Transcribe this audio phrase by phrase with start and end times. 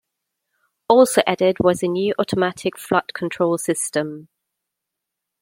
[0.87, 4.29] Also added was a new automatic flight control system.